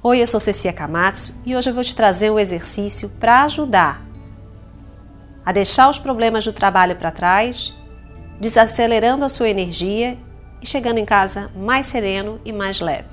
[0.00, 4.00] Oi, eu sou Cecia Kamatsu e hoje eu vou te trazer um exercício para ajudar
[5.44, 7.74] a deixar os problemas do trabalho para trás,
[8.38, 10.16] desacelerando a sua energia
[10.62, 13.08] e chegando em casa mais sereno e mais leve.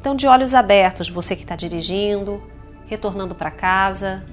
[0.00, 2.40] Então, de olhos abertos, você que está dirigindo,
[2.86, 4.24] retornando para casa,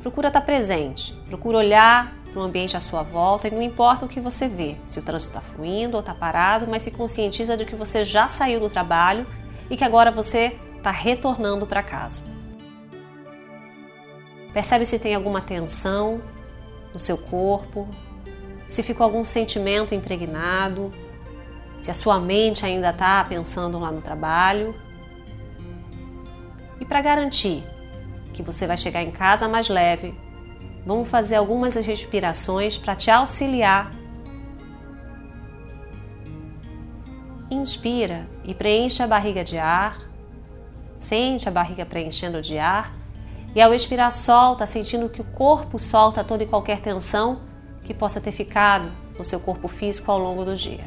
[0.00, 4.06] procura estar tá presente, procura olhar para o ambiente à sua volta e não importa
[4.06, 7.58] o que você vê, se o trânsito está fluindo ou está parado, mas se conscientiza
[7.58, 9.26] de que você já saiu do trabalho
[9.70, 12.22] e que agora você está retornando para casa.
[14.52, 16.20] Percebe se tem alguma tensão
[16.92, 17.88] no seu corpo,
[18.68, 20.90] se ficou algum sentimento impregnado,
[21.80, 24.74] se a sua mente ainda está pensando lá no trabalho.
[26.80, 27.62] E para garantir
[28.32, 30.14] que você vai chegar em casa mais leve,
[30.84, 33.90] vamos fazer algumas respirações para te auxiliar
[37.50, 40.00] Inspira e preenche a barriga de ar.
[40.96, 42.92] Sente a barriga preenchendo de ar.
[43.54, 47.40] E ao expirar, solta, sentindo que o corpo solta toda e qualquer tensão
[47.84, 50.84] que possa ter ficado no seu corpo físico ao longo do dia.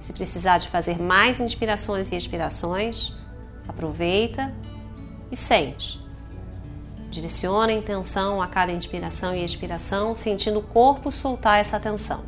[0.00, 3.12] Se precisar de fazer mais inspirações e expirações,
[3.68, 4.54] aproveita
[5.30, 6.00] e sente.
[7.10, 12.22] Direciona a intenção a cada inspiração e expiração, sentindo o corpo soltar essa tensão.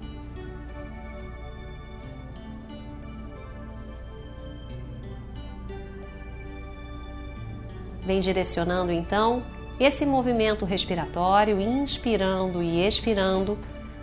[8.03, 9.43] Vem direcionando então
[9.79, 13.59] esse movimento respiratório, inspirando e expirando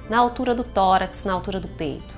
[0.09, 2.17] na altura do tórax, na altura do peito.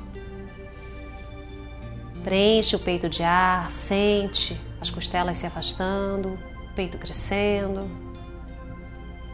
[2.23, 6.38] Preenche o peito de ar, sente as costelas se afastando,
[6.71, 7.89] o peito crescendo.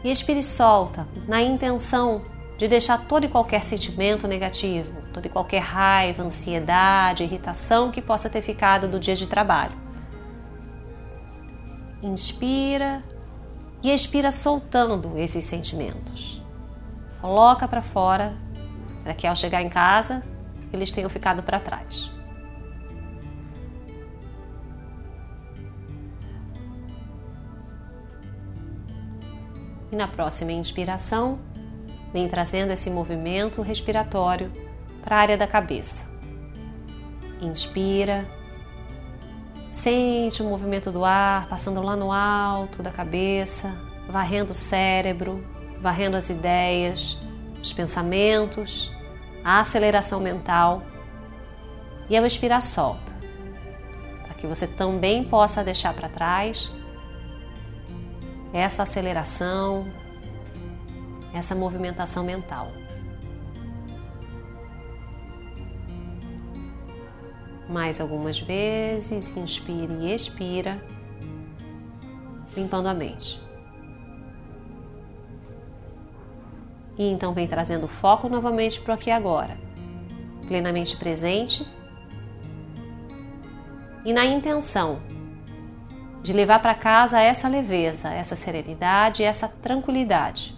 [0.02, 2.22] E expire e solta, na intenção
[2.56, 8.30] de deixar todo e qualquer sentimento negativo, toda e qualquer raiva, ansiedade, irritação que possa
[8.30, 9.85] ter ficado do dia de trabalho.
[12.02, 13.02] Inspira
[13.82, 16.42] e expira soltando esses sentimentos.
[17.20, 18.36] Coloca para fora
[19.02, 20.22] para que ao chegar em casa
[20.72, 22.10] eles tenham ficado para trás.
[29.90, 31.38] E na próxima inspiração,
[32.12, 34.50] vem trazendo esse movimento respiratório
[35.02, 36.06] para a área da cabeça.
[37.40, 38.26] Inspira
[39.86, 43.72] Sente o movimento do ar passando lá no alto da cabeça,
[44.08, 45.46] varrendo o cérebro,
[45.80, 47.16] varrendo as ideias,
[47.62, 48.90] os pensamentos,
[49.44, 50.82] a aceleração mental.
[52.10, 53.12] E ao expirar, solta,
[54.24, 56.68] para que você também possa deixar para trás
[58.52, 59.86] essa aceleração,
[61.32, 62.72] essa movimentação mental.
[67.68, 70.80] Mais algumas vezes, inspira e expira,
[72.56, 73.40] limpando a mente.
[76.98, 79.56] E então vem trazendo foco novamente para o aqui e agora,
[80.46, 81.66] plenamente presente.
[84.04, 85.00] E na intenção
[86.22, 90.56] de levar para casa essa leveza, essa serenidade, essa tranquilidade